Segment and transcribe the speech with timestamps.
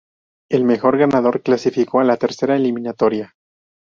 [0.49, 3.35] El mejor ganador clasificó a la tercera eliminatoria.